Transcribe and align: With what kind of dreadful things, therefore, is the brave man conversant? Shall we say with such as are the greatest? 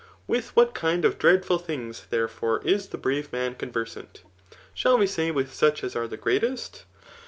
With 0.25 0.55
what 0.55 0.73
kind 0.73 1.05
of 1.05 1.19
dreadful 1.19 1.59
things, 1.59 2.07
therefore, 2.09 2.63
is 2.65 2.87
the 2.87 2.97
brave 2.97 3.31
man 3.31 3.53
conversant? 3.53 4.23
Shall 4.73 4.97
we 4.97 5.05
say 5.05 5.29
with 5.29 5.53
such 5.53 5.83
as 5.83 5.95
are 5.95 6.07
the 6.07 6.17
greatest? 6.17 6.85